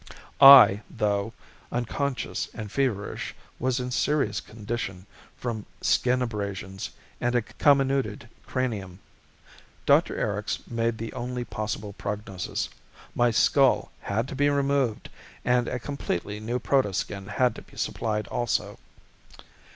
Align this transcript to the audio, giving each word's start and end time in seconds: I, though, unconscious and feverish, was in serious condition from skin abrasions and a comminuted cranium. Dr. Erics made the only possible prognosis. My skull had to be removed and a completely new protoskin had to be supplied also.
I, 0.41 0.81
though, 0.89 1.31
unconscious 1.71 2.49
and 2.55 2.71
feverish, 2.71 3.35
was 3.59 3.79
in 3.79 3.91
serious 3.91 4.39
condition 4.41 5.05
from 5.37 5.67
skin 5.79 6.23
abrasions 6.23 6.89
and 7.21 7.35
a 7.35 7.43
comminuted 7.43 8.27
cranium. 8.47 8.97
Dr. 9.85 10.15
Erics 10.17 10.65
made 10.67 10.97
the 10.97 11.13
only 11.13 11.45
possible 11.45 11.93
prognosis. 11.93 12.67
My 13.13 13.29
skull 13.29 13.91
had 14.01 14.27
to 14.29 14.33
be 14.35 14.49
removed 14.49 15.07
and 15.45 15.67
a 15.67 15.77
completely 15.77 16.39
new 16.39 16.57
protoskin 16.57 17.27
had 17.27 17.53
to 17.53 17.61
be 17.61 17.77
supplied 17.77 18.25
also. 18.29 18.79